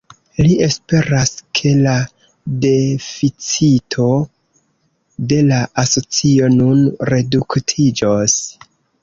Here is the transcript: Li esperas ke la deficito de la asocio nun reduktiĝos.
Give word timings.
Li 0.45 0.53
esperas 0.67 1.33
ke 1.59 1.73
la 1.81 1.93
deficito 2.63 4.07
de 5.33 5.39
la 5.51 5.61
asocio 5.85 6.51
nun 6.57 6.83
reduktiĝos. 7.13 8.41